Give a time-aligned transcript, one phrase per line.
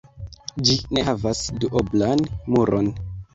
[0.69, 2.25] Ĝi ne havas duoblan
[2.57, 2.91] muron.